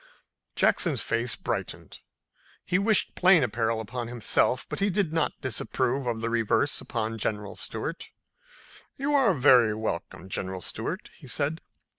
[0.55, 1.99] Jackson's face brightened.
[2.65, 7.19] He wished plain apparel upon himself, but he did not disapprove of the reverse upon
[7.19, 8.09] General Stuart.
[8.95, 11.61] "You are very welcome, General Stuart," he said.